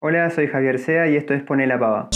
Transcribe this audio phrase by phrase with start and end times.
[0.00, 2.08] Hola, soy Javier Sea y esto es Pone la Pava.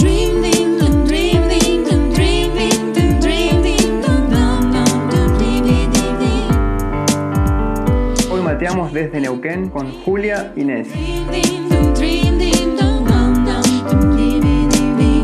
[8.30, 10.94] Hoy mateamos desde Neuquén con Julia Inés.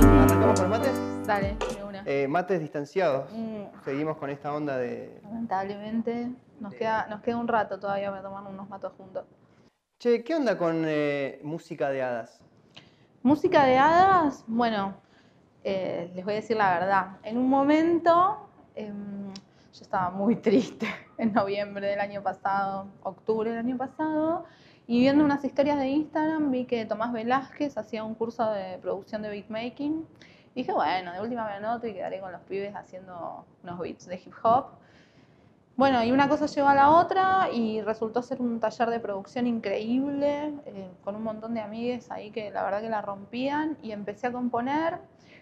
[0.03, 1.27] ¿Arrancamos con mates?
[1.29, 2.03] Dale, de una.
[2.07, 3.33] Eh, mates distanciados.
[3.33, 5.21] Mm, Seguimos con esta onda de...
[5.23, 9.27] lamentablemente nos queda, nos queda un rato todavía para tomar unos matos juntos.
[10.01, 12.41] Che, ¿qué onda con eh, música de hadas?
[13.29, 14.95] Música de hadas, bueno,
[15.63, 17.19] eh, les voy a decir la verdad.
[17.23, 20.87] En un momento em, yo estaba muy triste
[21.19, 24.47] en noviembre del año pasado, octubre del año pasado,
[24.87, 29.21] y viendo unas historias de Instagram vi que Tomás Velázquez hacía un curso de producción
[29.21, 30.07] de beatmaking.
[30.55, 34.17] Dije, bueno, de última me anoto y quedaré con los pibes haciendo unos beats de
[34.17, 34.69] hip hop.
[35.79, 39.47] Bueno, y una cosa llevó a la otra y resultó ser un taller de producción
[39.47, 43.93] increíble, eh, con un montón de amigues ahí que la verdad que la rompían y
[43.93, 44.99] empecé a componer.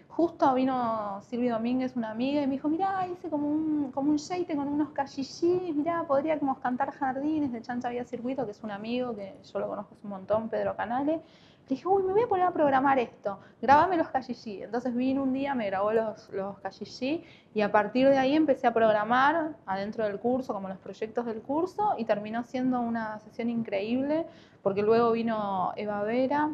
[0.09, 4.17] Justo vino Silvio Domínguez, una amiga, y me dijo, mirá, hice como un, como un
[4.55, 9.15] con unos cachillís, mirá, podríamos cantar Jardines de Chancha Vía Circuito, que es un amigo
[9.15, 11.19] que yo lo conozco un montón, Pedro Canales.
[11.67, 14.63] Dije, uy, me voy a poner a programar esto, grabame los cachillí.
[14.63, 18.67] Entonces vino un día, me grabó los, los cachillí y a partir de ahí empecé
[18.67, 23.49] a programar adentro del curso, como los proyectos del curso, y terminó siendo una sesión
[23.49, 24.25] increíble,
[24.63, 26.51] porque luego vino Eva Vera,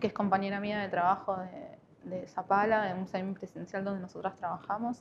[0.00, 5.00] que es compañera mía de trabajo de, de Zapala, de un semipresencial donde nosotras trabajamos,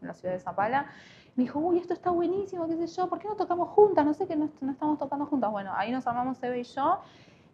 [0.00, 0.86] en la ciudad de Zapala.
[1.34, 4.04] Me dijo, uy, esto está buenísimo, qué sé yo, ¿por qué no tocamos juntas?
[4.04, 5.50] No sé que no, no estamos tocando juntas.
[5.50, 7.00] Bueno, ahí nos armamos Eva y yo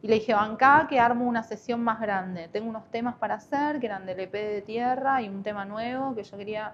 [0.00, 2.48] y le dije, bancá, que armo una sesión más grande.
[2.48, 6.14] Tengo unos temas para hacer, que eran del EP de tierra y un tema nuevo
[6.14, 6.72] que yo quería...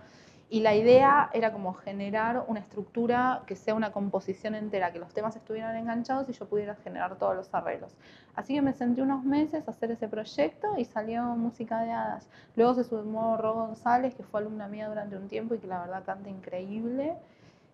[0.51, 5.13] Y la idea era como generar una estructura que sea una composición entera, que los
[5.13, 7.97] temas estuvieran enganchados y yo pudiera generar todos los arreglos.
[8.37, 12.29] Así que me senté unos meses hacer ese proyecto y salió Música de Hadas.
[12.57, 15.81] Luego se sumó Ro González, que fue alumna mía durante un tiempo y que la
[15.81, 17.17] verdad canta increíble.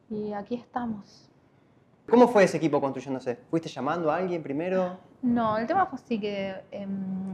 [0.08, 1.29] Y aquí estamos.
[2.10, 3.36] ¿Cómo fue ese equipo construyéndose?
[3.50, 4.98] ¿Fuiste llamando a alguien primero?
[5.22, 7.32] No, el tema fue así que, em,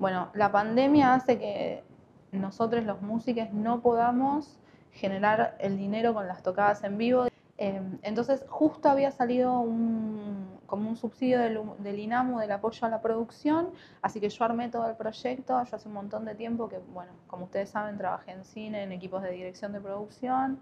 [0.00, 1.84] bueno, la pandemia hace que
[2.32, 4.58] nosotros los músicos no podamos
[4.92, 7.26] generar el dinero con las tocadas en vivo.
[7.56, 13.00] Em, entonces justo había salido un, como un subsidio del, INAMU del apoyo a la
[13.02, 13.70] producción,
[14.02, 17.12] así que yo armé todo el proyecto, yo hace un montón de tiempo que, bueno,
[17.28, 20.58] como ustedes saben, trabajé en cine, en equipos de dirección de producción,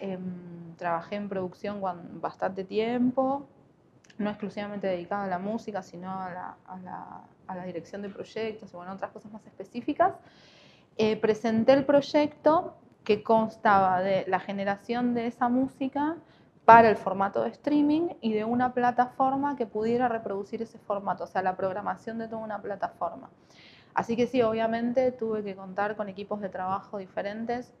[0.00, 1.80] em, trabajé en producción
[2.20, 3.46] bastante tiempo,
[4.18, 6.56] no exclusivamente dedicada a la música, sino a
[7.54, 10.14] la dirección de proyectos y bueno, otras cosas más específicas.
[10.96, 16.16] Eh, presenté el proyecto que constaba de la generación de esa música
[16.64, 21.26] para el formato de streaming y de una plataforma que pudiera reproducir ese formato, o
[21.26, 23.30] sea, la programación de toda una plataforma.
[23.94, 27.72] Así que sí, obviamente tuve que contar con equipos de trabajo diferentes.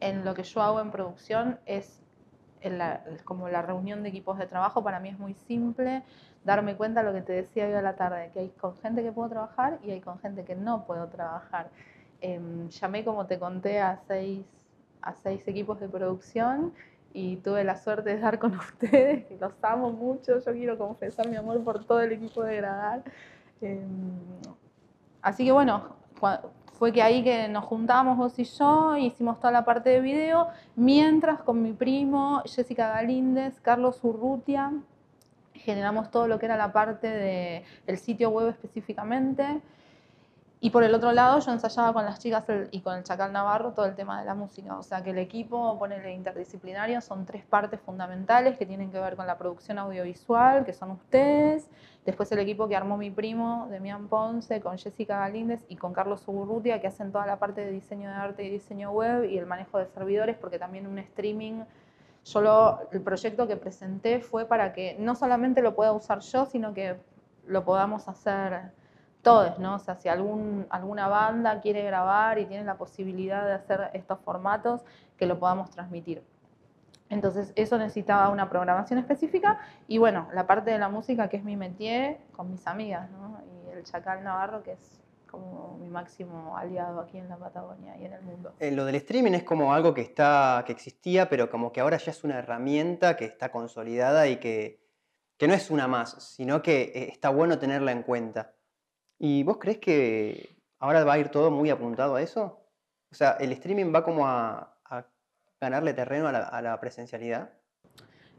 [0.00, 2.02] En lo que yo hago en producción es
[2.60, 6.02] en la, como la reunión de equipos de trabajo, para mí es muy simple
[6.44, 9.02] darme cuenta de lo que te decía hoy a la tarde, que hay con gente
[9.02, 11.70] que puedo trabajar y hay con gente que no puedo trabajar.
[12.20, 12.40] Eh,
[12.70, 14.46] llamé, como te conté, a seis,
[15.02, 16.72] a seis equipos de producción
[17.12, 20.38] y tuve la suerte de estar con ustedes, que los amo mucho.
[20.38, 23.02] Yo quiero confesar mi amor por todo el equipo de Gradar.
[23.60, 23.80] Eh,
[25.22, 25.96] así que bueno,
[26.78, 30.48] fue que ahí que nos juntamos vos y yo, hicimos toda la parte de video,
[30.74, 34.72] mientras con mi primo Jessica Galíndez, Carlos Urrutia,
[35.54, 39.60] generamos todo lo que era la parte del el sitio web específicamente.
[40.58, 43.72] Y por el otro lado, yo ensayaba con las chicas y con el Chacal Navarro
[43.72, 44.78] todo el tema de la música.
[44.78, 49.16] O sea que el equipo, ponele interdisciplinario, son tres partes fundamentales que tienen que ver
[49.16, 51.68] con la producción audiovisual, que son ustedes.
[52.06, 56.22] Después el equipo que armó mi primo, Demian Ponce, con Jessica Galíndez y con Carlos
[56.22, 59.44] Suburrutia, que hacen toda la parte de diseño de arte y diseño web y el
[59.44, 61.64] manejo de servidores, porque también un streaming.
[62.24, 66.46] Yo lo, el proyecto que presenté fue para que no solamente lo pueda usar yo,
[66.46, 66.96] sino que
[67.46, 68.72] lo podamos hacer
[69.26, 69.74] todos, ¿no?
[69.74, 74.84] O sea, si alguna banda quiere grabar y tiene la posibilidad de hacer estos formatos,
[75.16, 76.22] que lo podamos transmitir.
[77.08, 79.58] Entonces, eso necesitaba una programación específica
[79.88, 83.10] y bueno, la parte de la música que es mi métier con mis amigas.
[83.66, 88.04] Y el Chacal Navarro, que es como mi máximo aliado aquí en la Patagonia y
[88.04, 88.54] en el mundo.
[88.60, 91.96] Eh, lo del streaming es como algo que, está, que existía, pero como que ahora
[91.96, 94.86] ya es una herramienta que está consolidada y que,
[95.36, 98.52] que no es una más, sino que eh, está bueno tenerla en cuenta.
[99.18, 102.60] ¿Y vos crees que ahora va a ir todo muy apuntado a eso?
[103.10, 105.06] O sea, ¿el streaming va como a, a
[105.60, 107.50] ganarle terreno a la, a la, presencialidad?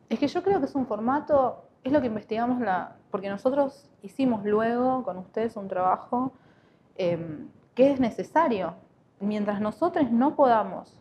[0.10, 3.90] Es que yo creo que es un formato, es lo que investigamos la, porque nosotros
[4.02, 6.32] hicimos luego con ustedes un trabajo
[6.96, 8.76] em, que es necesario.
[9.20, 11.00] Mientras nosotros no podamos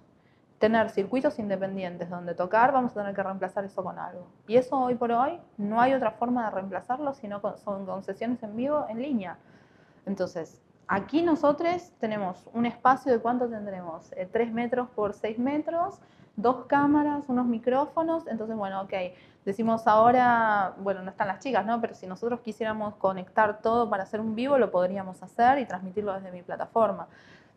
[0.59, 4.27] tener circuitos independientes donde tocar, vamos a tener que reemplazar eso con algo.
[4.49, 8.03] Y eso hoy por hoy no hay otra forma de reemplazarlo sino con, son con
[8.03, 9.37] sesiones en vivo en línea.
[10.07, 16.01] Entonces, aquí nosotros tenemos un espacio de cuánto tendremos, eh, 3 metros por 6 metros,
[16.37, 18.93] dos cámaras, unos micrófonos, entonces bueno, ok,
[19.45, 21.81] decimos ahora, bueno, no están las chicas, ¿no?
[21.81, 26.13] Pero si nosotros quisiéramos conectar todo para hacer un vivo, lo podríamos hacer y transmitirlo
[26.13, 27.09] desde mi plataforma.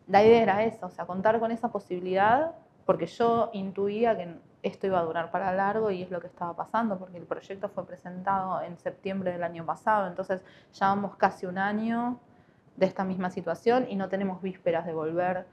[0.08, 2.54] La idea era esa, o sea, contar con esa posibilidad
[2.86, 6.56] porque yo intuía que esto iba a durar para largo y es lo que estaba
[6.56, 10.42] pasando, porque el proyecto fue presentado en septiembre del año pasado, entonces
[10.74, 12.20] llevamos casi un año
[12.80, 15.46] de esta misma situación y no tenemos vísperas de volver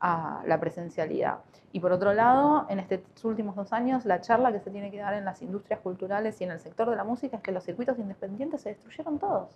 [0.00, 1.40] a la presencialidad.
[1.72, 4.98] Y por otro lado, en estos últimos dos años, la charla que se tiene que
[4.98, 7.64] dar en las industrias culturales y en el sector de la música es que los
[7.64, 9.50] circuitos independientes se destruyeron todos.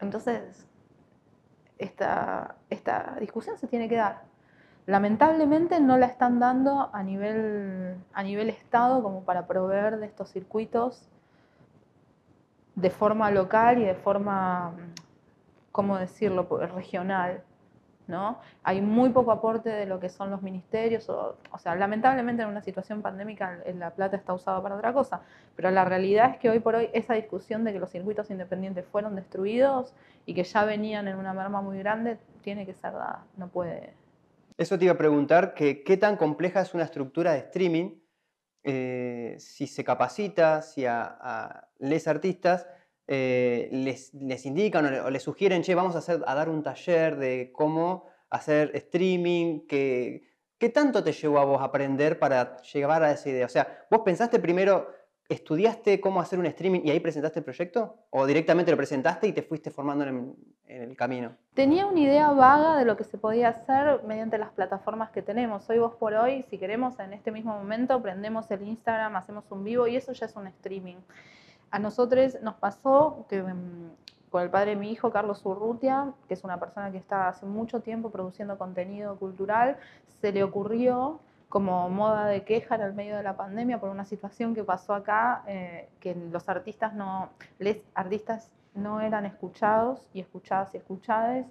[0.00, 0.66] Entonces,
[1.78, 4.22] esta, esta discusión se tiene que dar.
[4.86, 10.30] Lamentablemente no la están dando a nivel, a nivel Estado como para proveer de estos
[10.30, 11.06] circuitos
[12.74, 14.72] de forma local y de forma,
[15.72, 17.42] ¿cómo decirlo?, regional.
[18.06, 18.40] ¿no?
[18.64, 22.60] Hay muy poco aporte de lo que son los ministerios, o, sea, lamentablemente en una
[22.60, 25.20] situación pandémica la plata está usada para otra cosa,
[25.54, 28.84] pero la realidad es que hoy por hoy esa discusión de que los circuitos independientes
[28.90, 29.94] fueron destruidos
[30.26, 33.94] y que ya venían en una merma muy grande, tiene que ser dada, no puede,
[34.60, 37.94] eso te iba a preguntar, que, qué tan compleja es una estructura de streaming,
[38.62, 42.66] eh, si se capacita, si a, a les artistas
[43.12, 47.50] eh, les, indican o les sugieren, che, vamos a, hacer, a dar un taller de
[47.52, 50.22] cómo hacer streaming, que,
[50.58, 53.46] ¿qué tanto te llevó a vos aprender para llegar a esa idea?
[53.46, 54.86] O sea, vos pensaste primero
[55.30, 57.94] ¿Estudiaste cómo hacer un streaming y ahí presentaste el proyecto?
[58.10, 60.34] ¿O directamente lo presentaste y te fuiste formando en,
[60.66, 61.36] el camino?
[61.54, 65.70] Tenía una idea vaga de lo que se podía hacer mediante las plataformas que tenemos.
[65.70, 69.62] Hoy vos por hoy, si queremos, en este mismo momento, prendemos el Instagram, hacemos un
[69.62, 70.96] vivo y eso ya es un streaming.
[71.70, 73.90] A nosotros nos pasó que mm,
[74.30, 77.46] con el padre de mi hijo, Carlos Urrutia, que es una persona que está hace
[77.46, 79.76] mucho tiempo produciendo contenido cultural,
[80.20, 84.04] se le ocurrió como moda de queja en el medio de la pandemia por una
[84.04, 90.20] situación que pasó acá, eh, que los artistas no, les artistas no eran escuchados y
[90.20, 91.46] escuchadas y escuchadas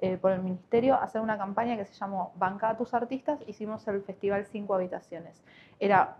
[0.00, 3.86] eh, por el ministerio, hacer una campaña que se llamó Banca a tus artistas, hicimos
[3.86, 5.40] el festival Cinco Habitaciones.
[5.78, 6.16] Era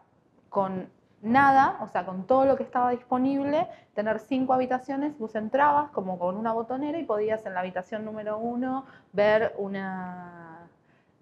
[0.49, 0.89] con
[1.25, 6.19] nada, o sea, con todo lo que estaba disponible, tener cinco habitaciones, vos entrabas como
[6.19, 10.54] con una botonera y podías en la habitación número uno ver una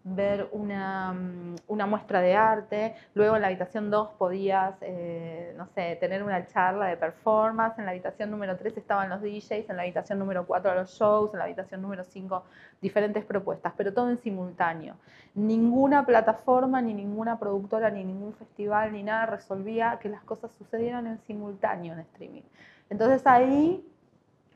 [0.04, 5.66] ver una, mm, una, muestra de arte, luego en la habitación 2 podías, eh, no
[5.69, 9.76] sé, tener una charla de performance, en la habitación número 3 estaban los DJs, en
[9.76, 12.43] la habitación número 4 los shows, en la habitación número 5
[12.81, 14.96] diferentes propuestas, pero todo en simultáneo.
[15.34, 21.06] Ninguna plataforma, ni ninguna productora, ni ningún festival, ni nada resolvía que las cosas sucedieran
[21.06, 22.43] en simultáneo en streaming.
[22.90, 23.87] Entonces ahí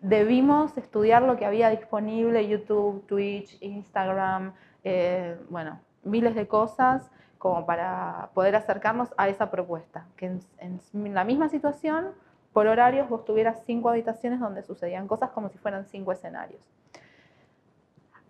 [0.00, 4.52] debimos estudiar lo que había disponible, YouTube, Twitch, Instagram,
[4.88, 10.80] eh, bueno, miles de cosas como para poder acercarnos a esa propuesta, que en,
[11.12, 12.12] la misma situación,
[12.52, 16.60] por horarios, vos tuvieras cinco habitaciones donde sucedían cosas como si fueran cinco escenarios.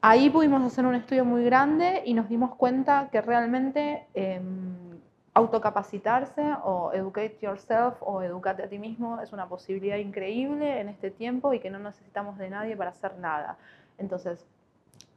[0.01, 4.99] Ahí pudimos hacer un estudio muy grande y nos dimos cuenta que realmente em,
[5.35, 11.11] autocapacitarse o educate yourself o educate a ti mismo es una posibilidad increíble en este
[11.11, 13.59] tiempo y que no necesitamos de nadie para hacer nada.
[13.99, 14.47] Entonces,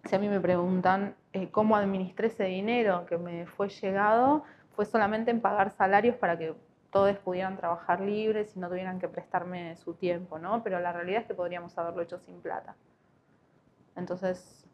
[0.06, 4.44] si a mí me preguntan eh, cómo administré ese dinero que me fue llegado,
[4.76, 6.56] fue solamente en pagar salarios para que
[6.92, 10.64] todos pudieran trabajar libres y no tuvieran que prestarme su tiempo, ¿no?
[10.64, 12.76] Pero la realidad es que podríamos haberlo hecho sin plata.
[13.96, 14.66] Entonces,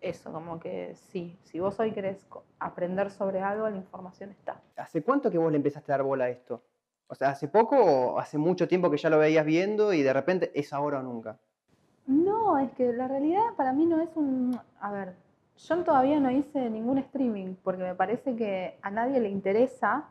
[0.00, 2.26] eso, como que sí, si vos hoy querés
[2.58, 4.60] aprender sobre algo, la información está.
[4.76, 6.62] ¿Hace cuánto que vos le empezaste a dar bola a esto?
[7.08, 10.12] O sea, ¿hace poco o hace mucho tiempo que ya lo veías viendo y de
[10.12, 11.38] repente es ahora o nunca?
[12.46, 14.56] No, es que la realidad para mí no es un...
[14.80, 15.14] A ver,
[15.56, 20.04] yo todavía no hice ningún streaming porque me parece que a nadie le interesa,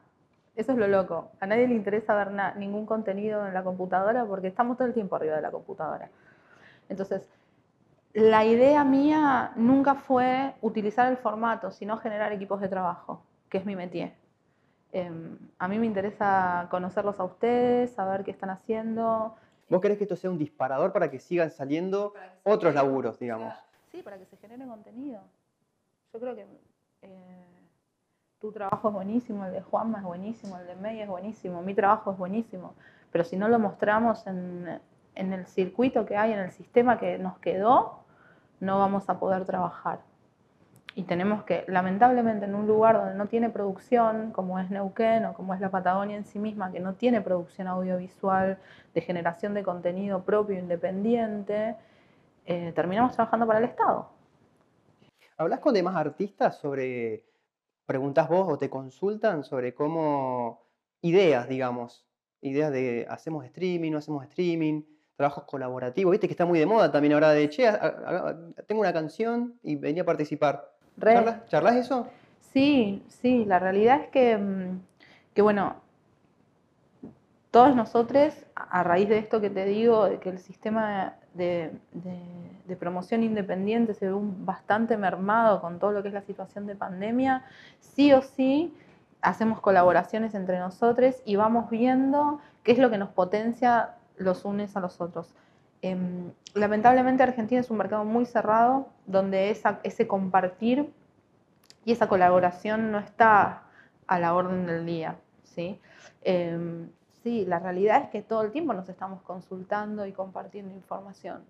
[0.53, 4.47] eso es lo loco, a nadie le interesa ver ningún contenido en la computadora porque
[4.47, 6.09] estamos todo el tiempo arriba de la computadora.
[6.89, 7.25] Entonces,
[8.13, 13.65] la idea mía nunca fue utilizar el formato, sino generar equipos de trabajo, que es
[13.65, 14.11] mi métier.
[14.91, 19.35] Em, a mí me interesa conocerlos a ustedes, saber qué están haciendo,
[19.67, 23.53] ¿Vos querés que esto sea un disparador para que sigan saliendo otros laburos, digamos?
[23.91, 25.21] Sí, para que se genere contenido.
[26.13, 26.45] Yo creo que
[27.01, 27.45] eh,
[28.39, 31.73] tu trabajo es buenísimo, el de Juanma es buenísimo, el de May es buenísimo, mi
[31.73, 32.75] trabajo es buenísimo,
[33.11, 34.79] pero si no lo mostramos en,
[35.15, 38.03] en el circuito que hay, en el sistema que nos quedó,
[38.59, 39.99] no vamos a poder trabajar.
[40.97, 45.33] Y tenemos que, lamentablemente, en un lugar donde no tiene producción, como es Neuquén o
[45.33, 48.57] como es la Patagonia en sí misma, que no tiene producción audiovisual
[48.93, 51.75] de generación de contenido propio, independiente,
[52.45, 54.09] eh, terminamos trabajando para el Estado.
[55.37, 57.25] ¿Hablas con demás artistas sobre,
[57.85, 60.61] preguntas vos o te consultan sobre cómo,
[61.01, 62.05] ideas, digamos,
[62.41, 64.83] ideas de hacemos streaming, no hacemos streaming,
[65.15, 67.69] trabajos colaborativos, viste que está muy de moda también ahora de, che,
[68.67, 70.74] tengo una canción y venía a participar.
[71.47, 72.07] ¿Charlas, eso?
[72.39, 74.81] Sí, sí, la realidad es que, mm,
[75.33, 75.75] que, bueno,
[77.51, 81.71] todos nosotros, a raíz de esto que te digo, de que el sistema de,
[82.79, 87.45] promoción independiente se ve bastante mermado con todo lo que es la situación de pandemia,
[87.79, 88.73] sí o sí
[89.21, 94.75] hacemos colaboraciones entre nosotros y vamos viendo qué es lo que nos potencia los unes
[94.75, 95.33] a los otros.
[95.85, 100.91] Em, lamentablemente Argentina es un mercado muy cerrado, donde ese compartir
[101.83, 103.65] y esa colaboración no está
[104.07, 105.17] a la orden del día.
[105.43, 105.79] ¿sí?
[106.23, 106.89] Em,
[107.21, 111.43] sí, la realidad es que todo el tiempo nos estamos consultando y compartiendo información.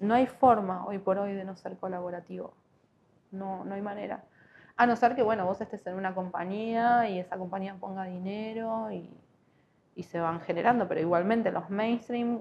[0.00, 2.54] No hay forma hoy por hoy de no ser colaborativo.
[3.30, 4.24] No, no hay manera.
[4.78, 8.90] A no ser que, bueno, vos estés en una compañía y esa compañía ponga dinero
[8.90, 9.10] y,
[9.94, 12.40] y se van generando, pero igualmente los mainstream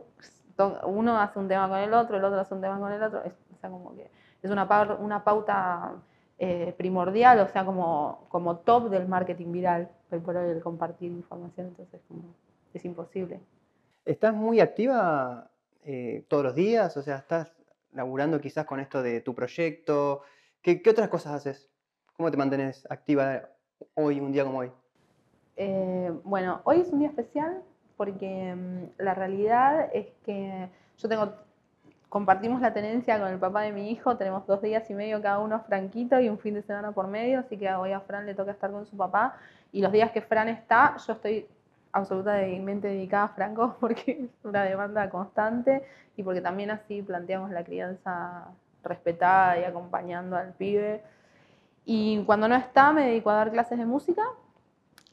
[0.86, 3.24] uno hace un tema con el otro, el otro hace un tema con el otro,
[3.24, 4.10] es, como que
[4.42, 4.68] es una,
[5.00, 5.94] una pauta
[6.38, 9.90] eh, primordial, o sea, como, como top del marketing viral,
[10.24, 12.24] por el compartir información, entonces como,
[12.74, 13.40] es imposible.
[14.06, 15.50] ¿Estás muy activa
[15.84, 16.96] eh, todos los días?
[16.96, 17.52] O sea, ¿estás
[17.94, 20.22] laburando quizás con esto de tu proyecto?
[20.62, 21.70] ¿Qué, ¿Qué, otras cosas haces?
[22.16, 23.50] ¿Cómo te mantienes activa
[23.96, 24.72] hoy, un día como hoy?
[25.58, 27.64] Eh, bueno, hoy es un día especial
[27.98, 31.34] porque mm, la realidad es que yo tengo,
[32.10, 35.40] compartimos la tenencia con el papá de mi hijo, tenemos dos días y medio cada
[35.40, 38.36] uno franquito y un fin de semana por medio, así que hoy a Fran le
[38.36, 39.36] toca estar con su papá
[39.72, 41.48] y los días que Fran está, yo estoy
[41.92, 45.84] absolutamente dedicada a Franco porque es una demanda constante
[46.18, 48.48] y porque también así planteamos la crianza
[48.84, 51.04] respetada y acompañando al pibe.
[51.86, 54.24] Y cuando no está, me dedico a dar clases de música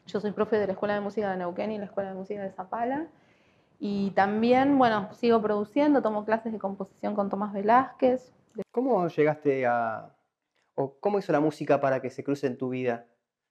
[0.06, 2.42] yo soy profe de la Escuela de Música de Neuquén y la Escuela de Música
[2.42, 3.06] de Zapala.
[3.78, 8.32] Y también, bueno, sigo produciendo, tomo clases de composición con Tomás Velázquez.
[8.70, 10.14] ¿Cómo llegaste a,
[10.74, 13.06] o cómo hizo la música para que se cruce en tu vida?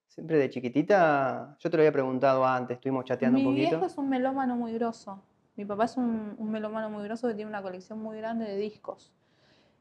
[0.07, 1.55] ¿Siempre de chiquitita?
[1.59, 3.63] Yo te lo había preguntado antes, estuvimos chateando un poquito.
[3.63, 5.21] Mi viejo es un melómano muy grosso.
[5.55, 8.55] Mi papá es un, un melómano muy grosso que tiene una colección muy grande de
[8.57, 9.13] discos.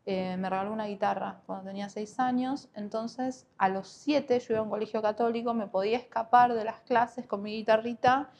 [0.07, 4.61] Eh, me regaló una guitarra cuando tenía seis años, entonces a los siete yo iba
[4.61, 8.31] a un colegio católico, me podía escapar de las clases con mi guitarrita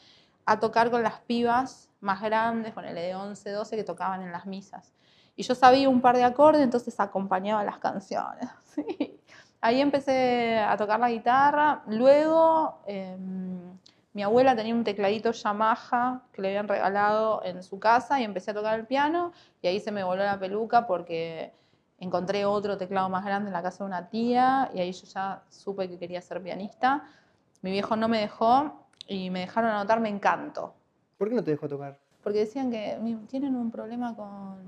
[0.45, 4.31] a tocar con las pibas más grandes, con el de 11, 12 que tocaban en
[4.31, 4.91] las misas.
[5.35, 8.49] Y yo sabía un par de acordes, entonces acompañaba las canciones.
[9.61, 11.83] Ahí empecé a tocar la guitarra.
[11.85, 13.77] Luego em,
[14.13, 18.51] mi abuela tenía un tecladito Yamaha que le habían regalado en su casa y empecé
[18.51, 21.53] a tocar el piano y ahí se me voló la peluca porque
[21.97, 25.43] encontré otro teclado más grande en la casa de una tía y ahí yo ya
[25.49, 27.03] supe que quería ser pianista.
[27.61, 30.73] Mi viejo no me dejó y me dejaron anotarme en canto.
[31.17, 31.99] ¿Por qué no te dejó tocar?
[32.23, 32.97] Porque decían que
[33.29, 34.59] tienen un problema con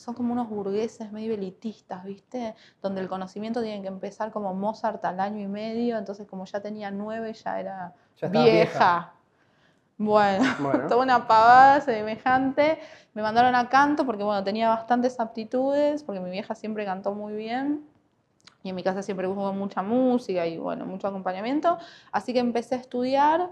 [0.00, 2.54] son como unos burgueses medio elitistas, ¿viste?
[2.82, 6.60] Donde el conocimiento tiene que empezar como Mozart al año y medio, entonces como ya
[6.60, 7.94] tenía nueve ya era
[8.30, 9.14] vieja.
[10.02, 10.42] Bueno,
[10.88, 12.78] toda una pavada semejante.
[13.12, 17.34] Me mandaron a canto porque, bueno, tenía bastantes aptitudes, porque mi vieja siempre cantó muy
[17.34, 17.84] bien.
[18.62, 21.76] Y en mi casa siempre hubo mucha música y, bueno, mucho acompañamiento.
[22.12, 23.50] Así que empecé a estudiar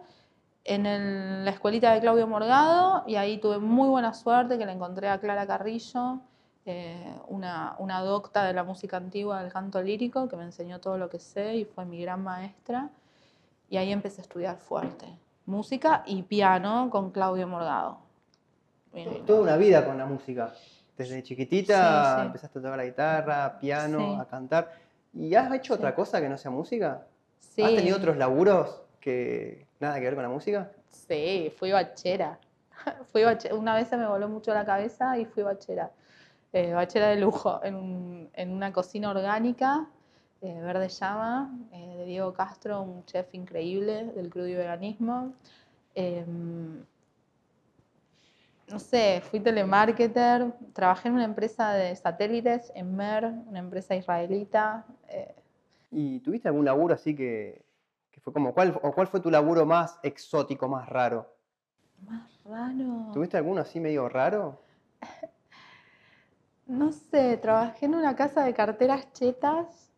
[0.64, 5.08] en la escuelita de Claudio Morgado y ahí tuve muy buena suerte que le encontré
[5.08, 6.20] a Clara Carrillo,
[6.70, 10.98] eh, una, una, docta de la música antigua del canto lírico que me enseñó todo
[10.98, 12.90] lo que sé y fue mi gran maestra.
[13.70, 15.06] Y ahí empecé a estudiar fuerte,
[15.46, 18.00] música y piano con Claudio Morgado.
[19.26, 20.52] Toda una vida con la música.
[20.94, 24.70] Desde chiquitita empezaste a tocar la guitarra, piano, a cantar.
[25.14, 27.06] ¿Y has hecho otra cosa que no sea música?
[27.40, 30.70] ¿Has tenido otros laburos que nada que ver con la música?
[30.90, 32.38] Sí, fui bachera.
[33.10, 33.54] fui bachera.
[33.54, 35.90] Una vez se me voló mucho la cabeza y fui bachera
[36.52, 39.86] eh, bachera de lujo en, una cocina orgánica,
[40.40, 45.34] eh, Verde Llama, eh, de Diego Castro, un chef increíble del crudo y veganismo.
[45.94, 46.84] Em,
[48.68, 54.84] no sé, fui telemarketer, trabajé en una empresa de satélites, en MER, una empresa israelita.
[55.08, 55.34] Eh.
[55.90, 57.62] ¿Y tuviste algún laburo así que,
[58.22, 61.26] fue como, ¿cuál, o cuál fue tu laburo más exótico, más raro?
[62.06, 63.10] Más Raro.
[63.12, 64.58] ¿Tuviste alguno así medio raro?
[66.68, 69.90] No sé, trabajé en una casa de carteras chetas.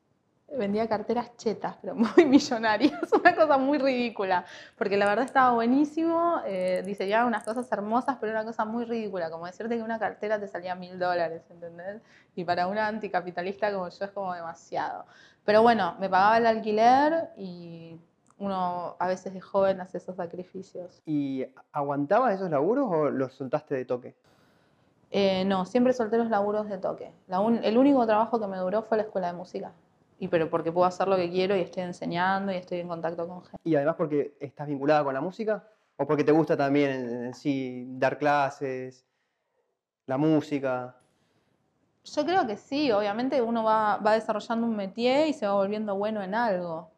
[0.57, 3.13] Vendía carteras chetas, pero muy millonarias.
[3.13, 4.45] Una cosa muy ridícula.
[4.79, 6.41] Porque la verdad estaba buenísimo.
[6.47, 9.31] Eh, diseñaba unas cosas hermosas, pero una cosa muy ridícula.
[9.31, 12.03] Como decirte que una cartera te salía mil dólares, ¿entendés?
[12.37, 15.07] Y para una anticapitalista como yo es como demasiado.
[15.45, 17.99] Pero bueno, me pagaba el alquiler y
[18.39, 21.03] uno a veces de joven hace esos sacrificios.
[21.05, 24.15] ¿Y aguantabas esos laburos o los soltaste de toque?
[25.11, 27.13] Eh, no, siempre solté los laburos de toque.
[27.27, 29.73] La un- el único trabajo que me duró fue la escuela de música.
[30.19, 33.27] Y pero porque puedo hacer lo que quiero y estoy enseñando y estoy en contacto
[33.27, 33.59] con gente.
[33.65, 35.65] ¿Y además porque estás vinculada con la música?
[35.97, 39.05] ¿O porque te gusta también en, en sí dar clases,
[40.07, 40.95] la música?
[42.05, 45.95] Yo creo que sí, obviamente uno va, va desarrollando un métier y se va volviendo
[45.97, 46.91] bueno en algo.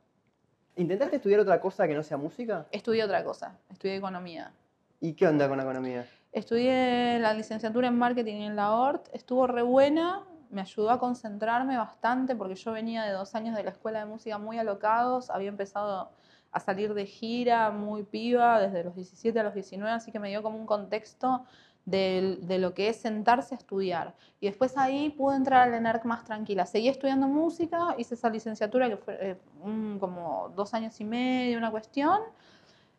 [0.76, 2.66] ¿Intentaste estudiar otra cosa que no sea música?
[2.70, 4.52] Estudié otra cosa, estudié economía.
[5.00, 6.06] ¿Y qué onda con la economía?
[6.32, 11.76] Estudié la licenciatura en marketing en la ORT, estuvo re buena, me ayudó a concentrarme
[11.76, 15.48] bastante porque yo venía de dos años de la escuela de música muy alocados, había
[15.48, 16.10] empezado
[16.50, 20.28] a salir de gira muy piba desde los 17 a los 19, así que me
[20.30, 21.44] dio como un contexto
[21.84, 24.14] del- de, lo que es sentarse a estudiar.
[24.40, 26.64] Y después ahí pude entrar al ENERC más tranquila.
[26.66, 31.58] Seguí estudiando música, hice esa licenciatura que fue eh, un- como dos años y medio,
[31.58, 32.20] una cuestión.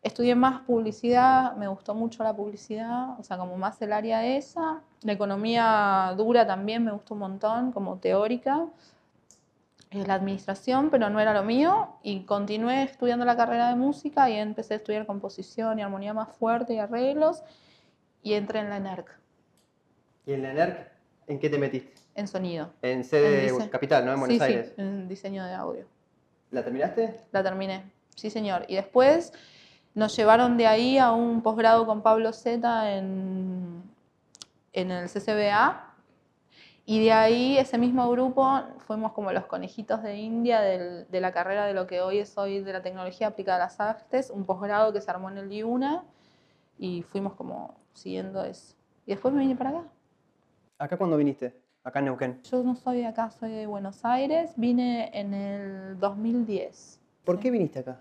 [0.04, 4.82] Estudié más publicidad, me gustó mucho la publicidad, o sea, como más el área esa.
[5.00, 8.66] La economía dura también me gustó un montón, como teórica.
[9.90, 11.88] Eh, La administración, pero no era lo mío.
[12.02, 16.28] Y continué estudiando la carrera de música y empecé a estudiar composición y armonía más
[16.36, 17.42] fuerte y arreglos.
[18.22, 19.08] Y entré en la ENERC,
[20.26, 20.90] ¿Y en la ENERC
[21.28, 21.94] en qué te metiste?
[22.14, 22.70] en sonido.
[22.82, 24.12] En sede En capital, ¿no?
[24.12, 24.72] En Buenos sí, Aires.
[24.76, 25.86] sí, en diseño de audio.
[26.50, 27.20] ¿La terminaste?
[27.32, 28.64] La terminé, sí señor.
[28.68, 29.32] Y después
[29.94, 33.82] nos llevaron de ahí a un posgrado con Pablo Zeta en,
[34.72, 35.90] en el CCBA.
[36.86, 41.32] Y de ahí, ese mismo grupo, fuimos como los conejitos de India del- de la
[41.32, 44.44] carrera de lo que hoy es hoy de la tecnología aplicada a las artes, un
[44.44, 46.04] posgrado que se armó en el IUNA
[46.78, 48.74] y fuimos como siguiendo eso.
[49.06, 49.82] Y después me vine para acá.
[50.78, 51.54] ¿Acá cuándo viniste?
[51.84, 52.42] Acá en Neuquén.
[52.42, 57.00] Yo no soy de acá, soy de Buenos Aires, vine en el 2010.
[57.24, 57.98] ¿Por qué viniste acá?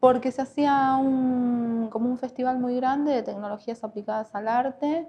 [0.00, 5.06] Porque se hacía un, como un festival muy grande de tecnologías aplicadas al arte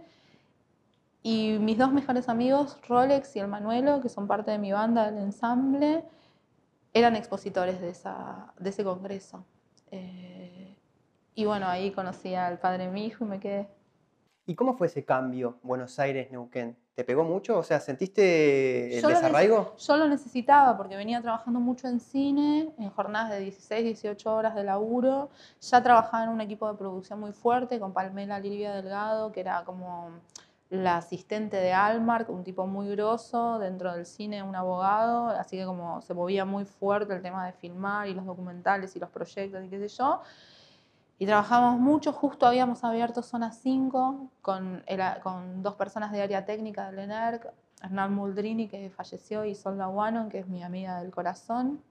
[1.22, 5.12] y mis dos mejores amigos, Rolex y el Manuelo, que son parte de mi banda
[5.12, 6.06] del ensamble,
[6.94, 9.44] eran expositores de, esa, de ese congreso.
[9.92, 10.76] Eh,
[11.36, 13.68] y bueno, ahí conocí al padre de mi hijo y me quedé.
[14.50, 16.76] ¿Y cómo fue ese cambio Buenos Aires-Neuquén?
[16.96, 17.60] ¿Te pegó mucho?
[17.60, 19.76] O sea, ¿sentiste el Yo desarraigo?
[19.78, 24.56] Yo lo necesitaba porque venía trabajando mucho en cine, en jornadas de 16, 18 horas
[24.56, 25.30] de laburo.
[25.62, 29.64] Ya trabajaba en un equipo de producción muy fuerte con Palmela Livia Delgado, que era
[29.66, 30.14] como
[30.72, 35.66] la asistente de Almark, un tipo muy grosso, dentro del cine un abogado, así que
[35.66, 39.64] como se movía muy fuerte el tema de filmar y los documentales y los proyectos
[39.64, 40.22] y qué sé yo.
[41.22, 46.46] Y trabajábamos mucho, justo habíamos abierto Zona 5 con, el con dos personas de área
[46.46, 47.52] técnica del ENERC,
[47.84, 51.84] Hernán Muldrini, que falleció, y Solda Wanon, que es mi amiga del corazón.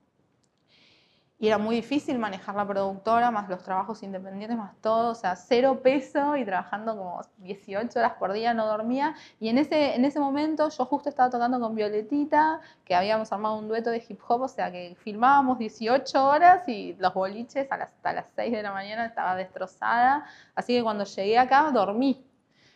[1.40, 5.36] Y era muy difícil manejar la productora, más los trabajos independientes, más todo, o sea,
[5.36, 9.14] cero peso y trabajando como 18 horas por día, no dormía.
[9.38, 13.56] Y en ese, en ese momento yo justo estaba tocando con Violetita, que habíamos armado
[13.56, 17.76] un dueto de hip hop, o sea, que filmábamos 18 horas y los boliches a
[17.76, 20.26] las- hasta las 6 de la mañana estaba destrozada.
[20.56, 22.24] Así que cuando llegué acá dormí,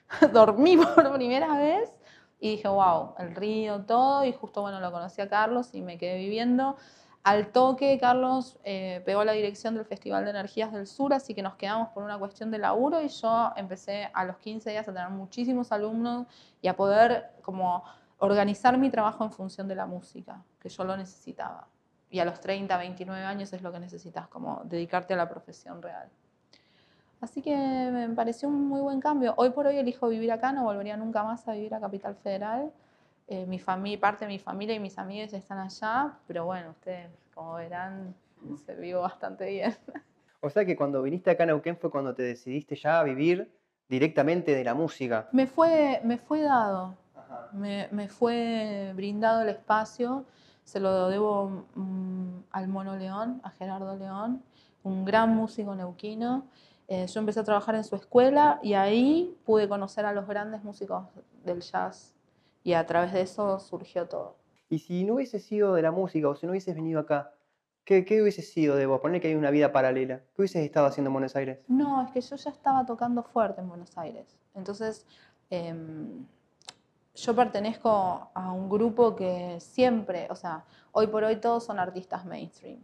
[0.33, 1.90] dormí por primera vez
[2.40, 5.96] y dije, wow, el río, todo, y justo, bueno, lo conocí a Carlos y me
[5.98, 6.77] quedé viviendo.
[7.24, 11.42] Al toque, Carlos eh, pegó la dirección del Festival de Energías del Sur, así que
[11.42, 14.92] nos quedamos por una cuestión de laburo y yo empecé a los 15 días a
[14.92, 16.26] tener muchísimos alumnos
[16.61, 17.85] y a poder como
[18.18, 21.68] organizar mi trabajo en función de la música, que yo lo necesitaba.
[22.11, 25.80] Y a los 30, 29 años es lo que necesitas, como dedicarte a la profesión
[25.80, 26.08] real.
[27.20, 29.32] Así que me pareció un muy buen cambio.
[29.37, 32.72] Hoy por hoy elijo vivir acá, no volvería nunca más a vivir a Capital Federal.
[33.26, 37.08] Eh, mi familia, parte de mi familia y mis amigos están allá, pero bueno, ustedes
[37.35, 38.14] como verán,
[38.64, 39.74] se vivo bastante bien.
[40.40, 43.48] O sea que cuando viniste acá a Neuquén fue cuando te decidiste ya a vivir
[43.88, 45.28] directamente de la música.
[45.30, 46.96] Me fue, me fue dado,
[47.52, 50.24] me, me fue brindado el espacio,
[50.64, 54.42] se lo debo mm, al Mono León, a Gerardo León,
[54.82, 56.46] un gran músico neuquino.
[56.88, 60.64] Eh, yo empecé a trabajar en su escuela y ahí pude conocer a los grandes
[60.64, 61.04] músicos
[61.44, 62.12] del jazz
[62.62, 64.37] y a través de eso surgió todo.
[64.68, 67.33] Y si no hubieses sido de la música o si no hubieses venido acá,
[67.85, 69.01] ¿Qué, ¿Qué hubiese sido de vos?
[69.01, 70.18] Poner que hay una vida paralela.
[70.18, 71.59] ¿Qué hubieses estado haciendo en Buenos Aires?
[71.66, 74.38] No, es que yo ya estaba tocando fuerte en Buenos Aires.
[74.55, 75.05] Entonces,
[75.51, 76.25] em,
[77.14, 82.25] yo pertenezco a un grupo que siempre, o sea, hoy por hoy todos son artistas
[82.25, 82.79] mainstream.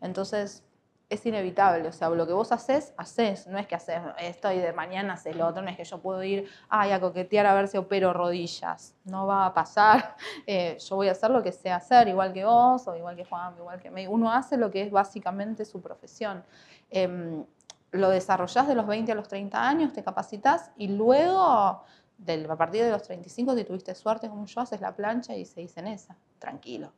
[0.00, 0.64] Entonces,
[1.10, 4.58] es inevitable, o sea, lo que vos haces, haces, no es que haces esto y
[4.58, 7.66] de mañana haces lo otro, no es que yo puedo ir a coquetear a ver
[7.66, 11.70] si opero rodillas, no va a pasar, Eh, yo voy a hacer lo que sé
[11.70, 14.82] hacer, igual que vos, o igual que Juan, igual que me, uno hace lo que
[14.82, 16.44] es básicamente su profesión.
[16.90, 17.44] Em,
[17.92, 21.82] lo desarrollás de los 20 a los 30 años, te capacitas y luego,
[22.18, 25.44] del- a partir de los 35, si tuviste suerte como yo, haces la plancha y
[25.44, 26.92] se dice en esa, tranquilo.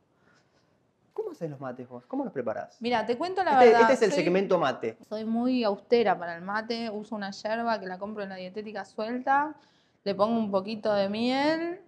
[1.13, 2.05] ¿Cómo haces los mates vos?
[2.07, 2.77] ¿Cómo los preparás?
[2.81, 3.81] Mira, te cuento la Este, verdad.
[3.81, 4.97] este es el soy- segmento mate.
[5.07, 8.83] soy muy austera para el mate, uso una yerba que la compro en la dietética
[8.85, 9.55] suelta,
[10.03, 11.81] le pongo un poquito de miel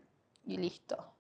[0.46, 1.12] y listo.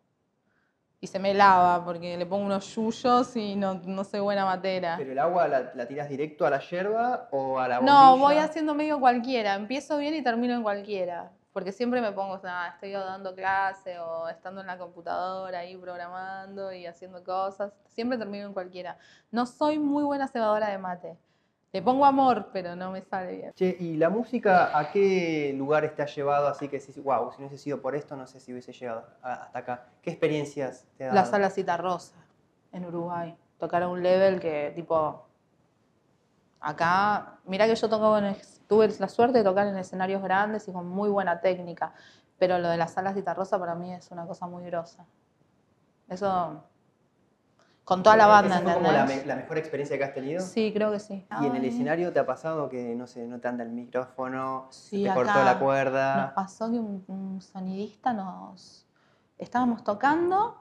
[1.01, 4.95] Y se me lava porque le pongo unos yuyos y no, no soy buena matera.
[4.97, 8.25] ¿Pero el agua la, la tirás directo a la yerba o a la No, bombilla?
[8.25, 11.31] voy haciendo medio cualquiera, empiezo bien y termino en cualquiera.
[11.55, 16.73] Porque siempre me pongo, "Ah, estoy dando clase o estando en la computadora ahí programando
[16.73, 17.71] y haciendo cosas.
[17.87, 18.97] Siempre termino en cualquiera.
[19.31, 21.17] No soy muy buena cebadora de mate.
[21.71, 23.53] Le pongo amor, pero no me sale bien.
[23.53, 27.47] Che, ¿y la música a qué lugares te ha llevado así que wow, si no
[27.47, 29.85] hubiese sido por esto, no sé si hubiese llegado hasta acá?
[30.01, 31.15] ¿Qué experiencias te ha dado?
[31.21, 32.15] La sala Cita Rosa
[32.73, 33.33] en Uruguay.
[33.59, 35.25] Tocar a un level que tipo.
[36.59, 40.67] Acá, mira que yo toco en es- tuve la suerte de tocar en escenarios grandes
[40.67, 41.93] y con muy buena técnica,
[42.37, 45.05] pero lo de la sala Cita Rosa para mí es una cosa muy grosa.
[46.09, 46.63] Eso.
[47.83, 49.25] Con toda la banda, ¿Esa fue como la, ¿entendés?
[49.25, 50.41] me- la mejor experiencia que has tenido?
[50.41, 51.25] Sí, creo que sí.
[51.41, 54.67] ¿Y en el escenario te ha pasado que, no sé, no te anda el micrófono,
[54.71, 56.33] Sí, te cortó la Nos cuerda?
[56.33, 58.87] pasó que un, un sonidista nos...
[59.37, 60.57] Estábamos tocando,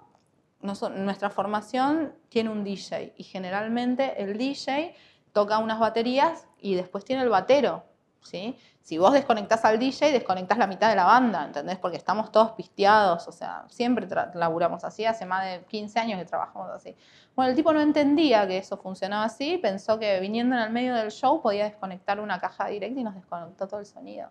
[0.61, 4.95] nuestra formación tiene un DJ y generalmente el DJ
[5.33, 7.85] toca unas baterías y después tiene el batero,
[8.25, 11.79] Si vos desconectás al DJ, desconectás la mitad de la banda, ¿entendés?
[11.79, 16.25] Porque estamos todos pisteados, o sea, siempre laburamos así, hace más de 15 años que
[16.25, 16.97] trabajamos así.
[17.37, 20.95] Bueno, el tipo no entendía que eso funcionaba así, pensó que viniendo en el medio
[20.95, 24.31] del show podía desconectar una caja directa y nos desconectó todo el sonido.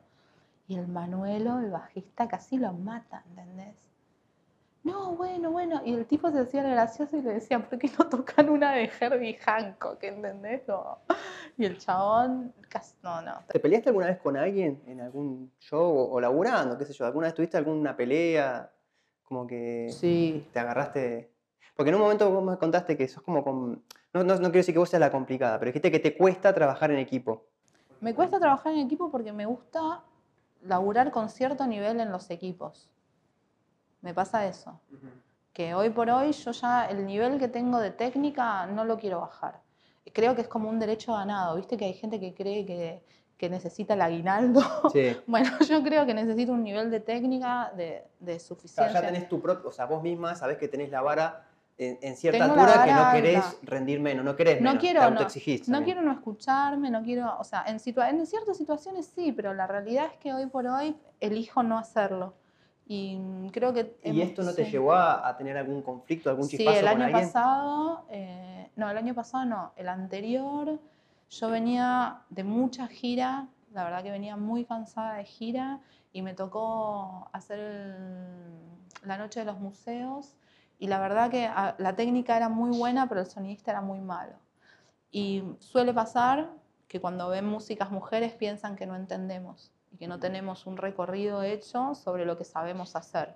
[0.67, 3.75] Y el Manuelo, el bajista, casi lo mata, ¿entendés?
[4.83, 5.81] No, bueno, bueno.
[5.85, 8.89] Y el tipo se hacía gracioso y le decía, ¿por qué no tocan una de
[8.99, 10.03] Herbie Hancock?
[10.03, 10.63] ¿Entendés?
[10.65, 10.99] Como-
[11.57, 13.35] Y el chabón, casi, no, no.
[13.47, 17.05] ¿Te peleaste alguna vez con alguien en algún show o, o laburando, qué sé yo?
[17.05, 18.71] ¿Alguna vez tuviste alguna pelea?
[19.23, 20.47] Como que Sí.
[20.51, 21.31] te agarraste...
[21.75, 23.43] Porque en un momento vos me contaste que sos como...
[23.43, 26.17] con- No, no, no quiero decir que vos seas la complicada, pero dijiste que te
[26.17, 27.45] cuesta trabajar en equipo.
[28.01, 30.03] Me cuesta trabajar en equipo porque me gusta
[30.63, 32.89] laburar con cierto nivel en los equipos.
[34.03, 34.79] Me pasa eso.
[35.53, 39.21] que hoy por hoy yo ya el nivel que tengo de técnica no lo quiero
[39.21, 39.59] bajar.
[40.11, 41.77] Creo que es como un derecho ganado, ¿viste?
[41.77, 43.03] Que hay gente que cree que,
[43.37, 44.61] que necesita el aguinaldo.
[44.91, 45.15] Sí.
[45.27, 48.99] Bueno, yo creo que necesito un nivel de técnica de, de Claro, suficiencia.
[49.01, 51.45] ya tenés tu propio, o sea, vos misma sabés que tenés la vara
[51.77, 53.57] en, en cierta Tengo altura que no querés alta.
[53.63, 55.77] rendir menos, no querés No quiero, te no.
[55.79, 59.53] No quiero no escucharme, no quiero, o sea, en, situa- en ciertas situaciones sí, pero
[59.53, 62.33] la realidad es que hoy por hoy elijo no hacerlo.
[62.85, 63.95] Y mm, creo que...
[64.03, 64.71] ¿Y esto no te sí.
[64.71, 67.23] llevó a, a tener algún conflicto, algún Sí, chispazo el con año alguien?
[67.25, 70.79] pasado, eh, no, el año pasado no, el anterior,
[71.29, 75.79] yo venía de mucha gira, la verdad que venía muy cansada de gira
[76.11, 78.59] y me tocó hacer el-
[79.03, 80.35] la noche de los museos
[80.79, 83.99] y la verdad que ah, la técnica era muy buena, pero el sonidista era muy
[83.99, 84.33] malo.
[85.11, 86.49] Y suele pasar
[86.87, 91.43] que cuando ven músicas mujeres piensan que no entendemos y que no tenemos un recorrido
[91.43, 93.35] hecho sobre lo que sabemos hacer.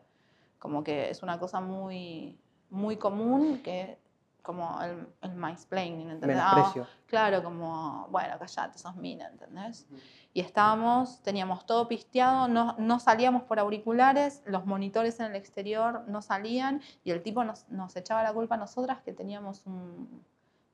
[0.60, 2.38] Como que es una cosa muy,
[2.70, 4.00] muy común que
[4.48, 6.40] como el, el mansplaining, ¿entendés?
[6.40, 6.74] Ah,
[7.06, 9.86] claro, como, bueno, callate, sos mina, ¿entendés?
[10.34, 16.06] Y estábamos, teníamos todo pisteado, no, no salíamos por auriculares, los monitores en el exterior
[16.08, 20.24] no salían y el tipo nos, nos echaba la culpa a nosotras que teníamos un...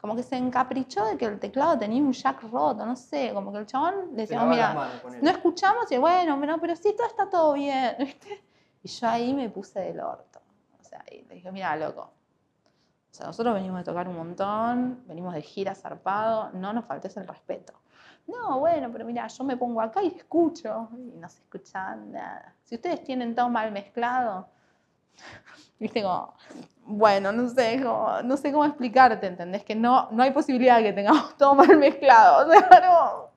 [0.03, 3.53] Como que se encaprichó de que el teclado tenía un jack roto, no sé, como
[3.53, 7.29] que el chabón le decíamos, mira, no escuchamos y bueno, no, pero sí, todo está
[7.29, 8.43] todo bien, ¿viste?
[8.83, 10.41] Y yo ahí me puse del orto.
[10.77, 12.01] O sea, y le dije, mira, loco.
[12.01, 17.15] O sea, nosotros venimos de tocar un montón, venimos de gira zarpado, no nos faltes
[17.15, 17.71] el respeto.
[18.27, 22.53] No, bueno, pero mira, yo me pongo acá y escucho, y no se escucha nada.
[22.65, 24.49] Si ustedes tienen todo mal mezclado,
[25.79, 26.33] viste como,
[26.85, 29.63] bueno, no sé, no sé cómo explicarte, ¿entendés?
[29.63, 33.29] Que no, no hay posibilidad de que tengamos todo mal mezclado, o sea, no.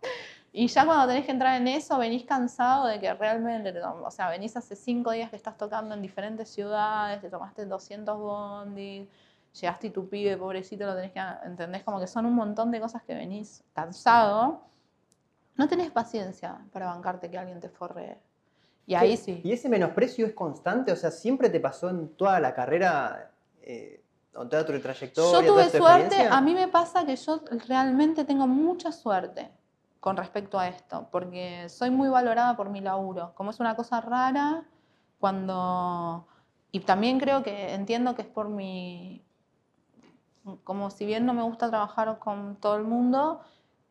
[0.52, 4.30] Y ya cuando tenés que entrar en eso, venís cansado de que realmente, o sea,
[4.30, 9.06] venís hace cinco días que estás tocando en diferentes ciudades, te tomaste 200 bondis,
[9.60, 11.20] llegaste y tu pibe, pobrecito, lo tenés que...
[11.44, 11.82] ¿Entendés?
[11.82, 14.62] Como que son un montón de cosas que venís cansado.
[15.56, 18.18] No tenés paciencia para bancarte que alguien te forre.
[18.86, 19.40] Y ahí sí.
[19.42, 20.92] ¿Y ese menosprecio es constante?
[20.92, 24.02] O sea, ¿siempre te pasó en toda la carrera, eh,
[24.40, 25.40] en toda tu trayectoria?
[25.40, 29.50] Yo tuve suerte, a mí me pasa que yo realmente tengo mucha suerte
[29.98, 33.32] con respecto a esto, porque soy muy valorada por mi laburo.
[33.34, 34.62] Como es una cosa rara,
[35.18, 36.28] cuando...
[36.70, 39.24] Y también creo que entiendo que es por mi...
[40.62, 43.40] Como si bien no me gusta trabajar con todo el mundo,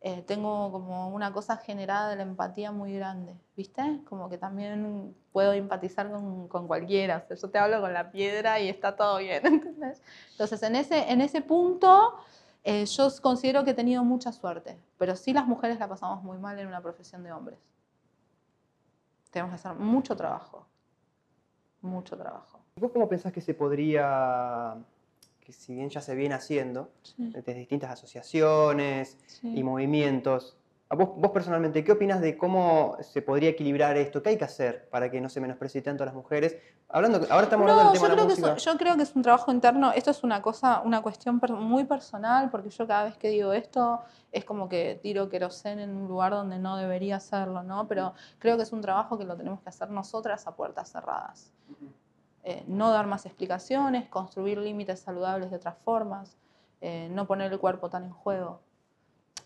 [0.02, 4.02] eh, tengo como una cosa generada de la empatía muy grande, ¿viste?
[4.06, 7.18] Como que también puedo empatizar con, con cualquiera.
[7.18, 10.02] O sea, yo te hablo con la piedra y está todo bien, ¿entendés?
[10.32, 12.20] Entonces, en ese, en ese punto
[12.68, 16.40] eh, yo considero que he tenido mucha suerte, pero sí las mujeres la pasamos muy
[16.40, 17.60] mal en una profesión de hombres.
[19.30, 20.66] Tenemos que hacer mucho trabajo,
[21.82, 22.60] mucho trabajo.
[22.78, 24.78] ¿Vos cómo pensás que se podría,
[25.46, 30.58] que si bien ya se viene haciendo, desde distintas asociaciones y movimientos,
[30.90, 34.24] vos, personalmente, ¿qué opinas de cómo se podría equilibrar esto?
[34.24, 36.58] ¿Qué hay que hacer para que no se menosprecie tanto a las mujeres?
[36.90, 38.56] Hablando, ahora estamos hablando del tema de la música.
[38.56, 39.92] yo creo que es un trabajo interno.
[39.92, 44.02] Esto es una cosa, una cuestión muy personal, porque yo cada vez que digo esto
[44.32, 47.88] es como que tiro querosén en un lugar donde no debería hacerlo, ¿no?
[47.88, 51.52] Pero creo que es un trabajo que lo tenemos que hacer nosotras a puertas cerradas.
[52.48, 56.38] Eh, no dar más explicaciones, construir límites saludables de otras formas,
[56.80, 58.62] eh, no poner el cuerpo tan en juego.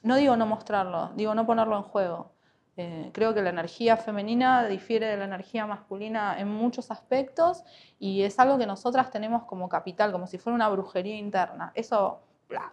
[0.04, 2.34] No digo no mostrarlo, digo no ponerlo en juego.
[2.76, 7.64] Eh, creo que la energía femenina difiere de la energía masculina en muchos aspectos
[8.00, 11.72] y es algo que nosotras tenemos como capital, como si fuera una brujería interna.
[11.76, 12.20] Eso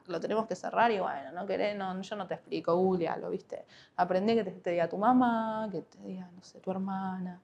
[0.06, 3.64] lo tenemos que cerrar y bueno, no querés, no, yo no te explico, lo ¿viste?
[3.96, 7.40] Aprendí que te, diga tu mamá, que te diga, no sé, tu hermana.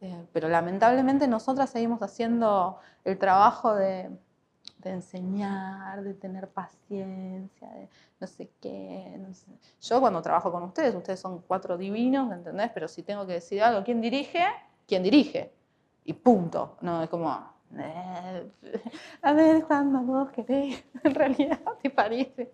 [0.00, 4.10] Eh, pero lamentablemente nosotras seguimos haciendo el trabajo de
[4.84, 7.88] enseñar, de tener paciencia, de
[8.20, 9.20] no sé qué.
[9.82, 12.70] Yo cuando trabajo con ustedes, ustedes son cuatro divinos, ¿entendés?
[12.72, 14.44] Pero si tengo que decir algo, ¿quién dirige?
[14.86, 15.52] ¿Quién dirige?
[16.04, 16.76] Y punto.
[16.80, 17.52] No, es como,
[19.22, 22.50] a ver cuando vos querés, en realidad te parece.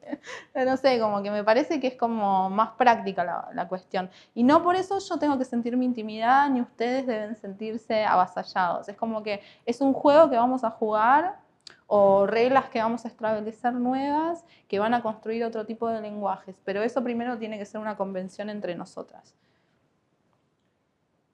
[0.55, 4.11] No sé, como que me parece que es como más práctica la, la, cuestión.
[4.35, 8.89] Y no por eso yo tengo que sentir mi intimidad, ni ustedes deben sentirse avasallados.
[8.89, 11.39] Es como que es un juego que vamos a jugar
[11.87, 16.61] o reglas que vamos a establecer nuevas que van a construir otro tipo de lenguajes.
[16.65, 19.35] Pero eso primero tiene que ser una convención entre nosotras.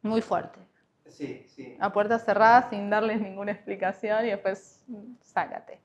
[0.03, 0.70] Muy fuerte.
[1.11, 1.77] Sí, sí.
[1.81, 4.85] A puertas cerradas sin darles ninguna explicación y después
[5.21, 5.81] sácate.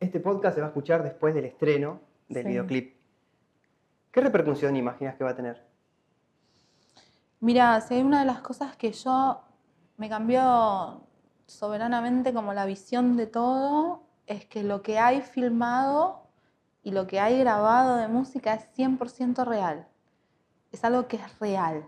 [0.00, 2.96] Este podcast se va a escuchar después del estreno del videoclip.
[4.10, 5.64] ¿Qué repercusión imaginas que va a tener?
[7.40, 9.40] Mira, si hay una de las cosas que yo
[9.96, 11.02] me cambió
[11.46, 16.22] soberanamente como la visión de todo es que lo que hay filmado
[16.82, 19.88] y lo que hay grabado de música es 100% real.
[20.70, 21.84] Es algo que es real.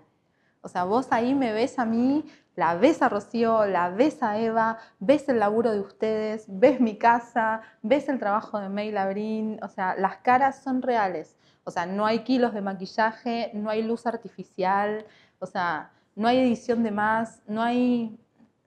[0.62, 2.24] O sea, vos ahí me ves a mí,
[2.56, 6.96] la ves a Rocío, la ves a Eva, ves el laburo de ustedes, ves mi
[6.96, 9.58] casa, ves el trabajo de May Labrín.
[9.62, 11.36] O sea, las caras son reales.
[11.64, 15.06] O sea, no hay kilos de maquillaje, no hay luz artificial,
[15.38, 18.18] o sea, no hay edición de más, no hay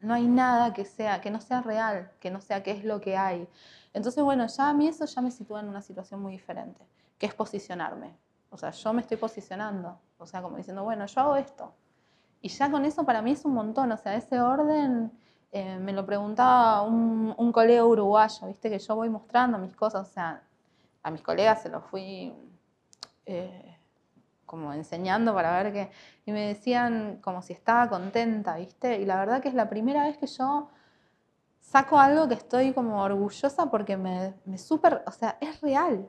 [0.03, 2.99] no hay nada que, sea, que no sea real, que no sea qué es lo
[2.99, 3.47] que hay.
[3.93, 6.85] Entonces, bueno, ya a mí eso ya me sitúa en una situación muy diferente,
[7.17, 8.13] que es posicionarme.
[8.49, 11.73] O sea, yo me estoy posicionando, o sea, como diciendo, bueno, yo hago esto.
[12.43, 15.11] Y ya con eso para mí es un montón, o sea, ese orden
[15.53, 20.11] eh, me lo preguntaba un, colega uruguayo, viste, que yo voy mostrando mis cosas, o
[20.11, 20.43] sea,
[21.01, 22.33] a mis colegas se los fui...
[23.25, 23.69] Eh,
[24.45, 25.91] como enseñando para ver qué,
[26.27, 28.99] y me decían como si estaba contenta, ¿viste?
[28.99, 30.69] Y la verdad que es la primera vez que yo
[31.59, 36.07] saco algo que estoy como orgullosa porque me, me súper, o sea, es real,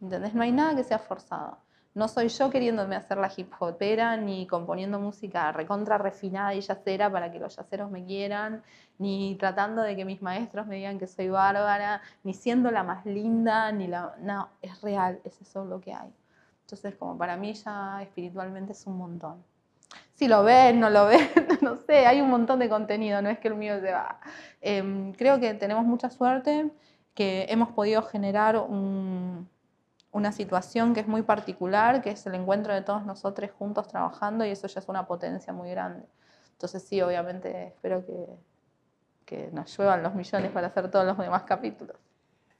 [0.00, 0.34] ¿entendés?
[0.34, 1.58] No hay nada que sea forzado.
[1.98, 7.10] No soy yo queriéndome hacer la hip hopera, ni componiendo música recontra refinada y yacera
[7.10, 8.62] para que los yaceros me quieran,
[8.98, 13.04] ni tratando de que mis maestros me digan que soy bárbara, ni siendo la más
[13.04, 14.14] linda, ni la...
[14.20, 16.08] No, es real, es eso lo que hay.
[16.60, 19.42] Entonces, como para mí ya espiritualmente es un montón.
[20.14, 21.28] Si lo ven, no lo ven,
[21.62, 24.20] no sé, hay un montón de contenido, no es que el mío se va.
[24.60, 26.70] Em, creo que tenemos mucha suerte,
[27.14, 28.56] que hemos podido generar
[30.12, 34.44] una situación que es muy particular, que es el encuentro de todos nosotros juntos trabajando
[34.44, 36.06] y eso ya es una potencia muy grande.
[36.52, 38.14] Entonces sí, obviamente espero que,
[39.24, 41.96] que nos lluevan los millones para hacer todos los demás capítulos.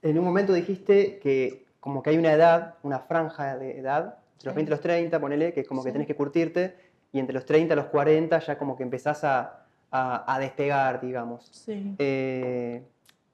[0.03, 4.47] En un momento dijiste que como que hay una edad, una franja de edad, entre
[4.47, 6.77] los 20 y los 30, ponele, que es como que tenés que curtirte,
[7.13, 11.49] y entre los 30 y los 40 ya como que empezás a, a, despegar, digamos.
[11.51, 11.95] Sí.
[11.99, 12.83] Eh,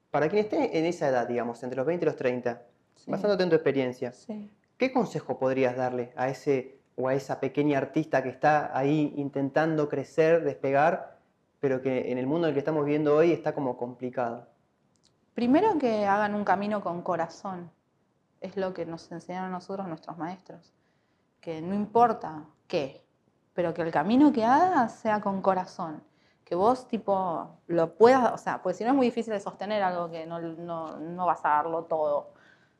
[0.09, 2.61] Para quien esté en esa edad, digamos, entre los 20 y los 30,
[3.05, 3.11] Sí.
[3.11, 4.51] basándote en tu experiencia, Sí.
[4.77, 9.87] ¿qué consejo podrías darle a ese o a esa pequeña artista que está ahí intentando
[9.89, 11.17] crecer, despegar,
[11.59, 14.47] pero que en el mundo en el que estamos viviendo hoy está como complicado?
[15.33, 17.69] Primero que hagan un camino con corazón.
[18.39, 20.73] Es lo que nos enseñaron nosotros nuestros maestros.
[21.41, 23.03] Que no importa qué,
[23.53, 26.01] pero que el camino que hagas sea con corazón.
[26.45, 29.83] Que vos, tipo, lo puedas, o sea, pues si no es muy difícil de sostener
[29.83, 32.34] algo que no, no, no vas a darlo todo.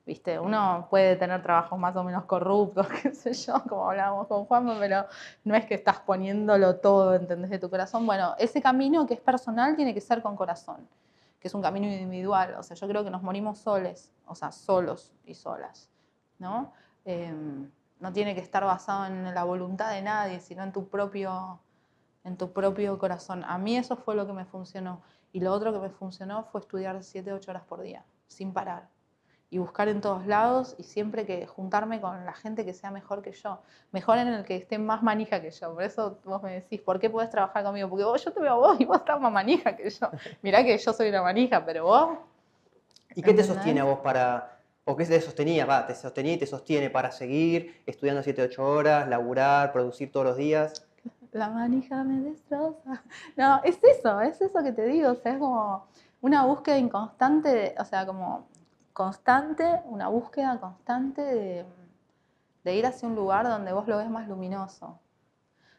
[0.05, 0.39] ¿Viste?
[0.39, 4.77] Uno puede tener trabajos más o menos corruptos, qué sé yo, como hablábamos con Juan,
[4.79, 5.05] pero
[5.43, 7.49] no es que estás poniéndolo todo, ¿entendés?
[7.49, 8.05] De tu corazón.
[8.05, 10.87] Bueno, ese camino que es personal tiene que ser con corazón
[11.45, 12.55] que es un camino individual.
[12.57, 15.91] O sea, yo creo que nos morimos soles, o sea, solos y solas,
[16.39, 16.73] ¿no?
[17.05, 17.31] Eh,
[17.99, 21.59] no tiene que estar basado en la voluntad de nadie, sino en tu propio,
[22.23, 23.43] en tu propio corazón.
[23.45, 25.03] A mí eso fue lo que me funcionó.
[25.33, 28.89] Y lo otro que me funcionó fue estudiar 7, 8 horas por día, sin parar.
[29.49, 33.21] Y buscar en todos lados y siempre que juntarme con la gente que sea mejor
[33.21, 33.61] que yo.
[33.91, 35.73] Mejor en el que esté más manija que yo.
[35.73, 37.87] Por eso vos me decís, ¿por qué podés trabajar conmigo?
[37.87, 40.09] Porque vos, yo te veo a vos y vos estás más manija que yo.
[40.41, 42.17] Mirá que yo soy una manija, pero vos...
[43.13, 46.37] ¿Y qué te sostiene a vos para, o qué te sostenía, va, te sostenía y
[46.37, 50.85] te sostiene para seguir estudiando 7, 8 horas, laburar, producir todos los días?
[51.31, 53.03] La manija me destroza.
[53.35, 55.11] No, es eso, es eso que te digo.
[55.11, 55.87] O sea, es como
[56.21, 58.47] una búsqueda inconstante, o sea, como
[58.95, 61.21] constante, una búsqueda constante
[62.63, 64.97] de, ir hacia un lugar donde vos lo ves más luminoso.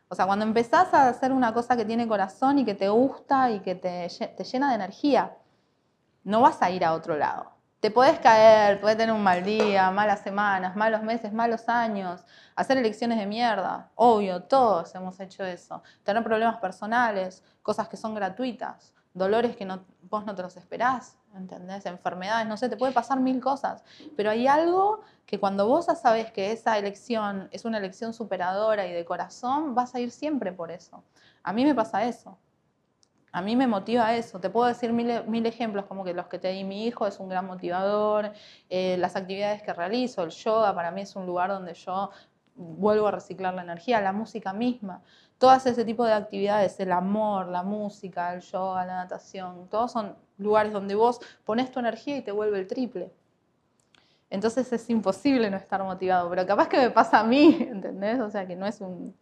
[0.08, 3.50] O sea, cuando empezás a hacer una cosa que tiene corazón y que te gusta
[3.50, 5.34] y que te, te llena de energía,
[6.24, 7.50] no vas a ir a otro lado.
[7.80, 12.22] Te podés caer, podés tener un mal día, malas semanas, malos meses, malos años,
[12.54, 13.88] hacer elecciones de mierda.
[13.94, 15.82] Obvio, todos hemos hecho eso.
[16.04, 21.16] Tener problemas personales, cosas que son gratuitas, dolores que no, vos no te los esperás,
[21.34, 21.86] ¿entendés?
[21.86, 23.82] Enfermedades, no sé, te puede pasar mil cosas.
[24.16, 28.86] Pero hay algo que cuando vos ya sabés que esa elección es una elección superadora
[28.86, 31.02] y de corazón, vas a ir siempre por eso.
[31.42, 32.38] A mí me pasa eso.
[33.32, 34.38] A mí me motiva eso.
[34.38, 37.18] Te puedo decir mil, mil ejemplos, como que los que te di mi hijo es
[37.18, 38.32] un gran motivador,
[38.68, 42.10] eh, las actividades que realizo, el yoga para mí es un lugar donde yo
[42.54, 45.02] vuelvo a reciclar la energía, la música misma.
[45.38, 50.16] Todas ese tipo de actividades, el amor, la música, el yoga, la natación, todos son
[50.38, 53.12] lugares donde vos pones tu energía y te vuelve el triple.
[54.30, 58.20] Entonces es imposible no estar motivado, pero capaz que me pasa a mí, ¿entendés?
[58.20, 59.14] O sea que no es un,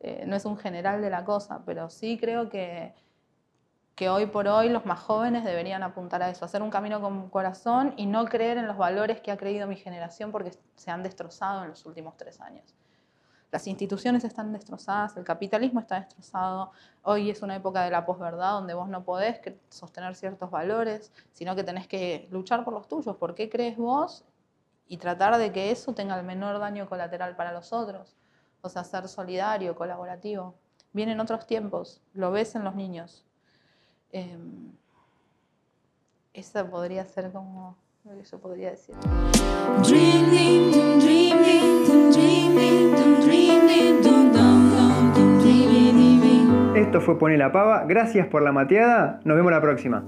[0.00, 2.94] eh, no es un general de la cosa, pero sí creo que,
[3.94, 7.30] que hoy por hoy los más jóvenes deberían apuntar a eso, hacer un camino con
[7.30, 11.02] corazón y no creer en los valores que ha creído mi generación porque se han
[11.02, 12.74] destrozado en los últimos tres años.
[13.54, 16.72] Las instituciones están destrozadas, el capitalismo está destrozado,
[17.04, 21.54] hoy es una época de la posverdad donde vos no podés sostener ciertos valores, sino
[21.54, 24.24] que tenés que luchar por los tuyos, por qué crees vos
[24.88, 28.16] y tratar de que eso tenga el menor daño colateral para los otros,
[28.60, 30.56] o sea, ser solidario, colaborativo.
[30.92, 33.24] Vienen otros tiempos, lo ves en los niños.
[34.10, 34.36] Eh,
[36.32, 37.76] esa podría ser como
[38.30, 38.94] yo podría decir.
[46.76, 47.84] Esto fue Pone la Pava.
[47.86, 49.20] Gracias por la mateada.
[49.24, 50.04] Nos vemos la próxima.